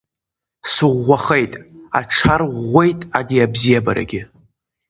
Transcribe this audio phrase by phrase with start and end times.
[0.71, 1.53] Сыӷәӷәахеит,
[1.99, 4.21] аҽарӷәӷәеит ани абзиабарагьы.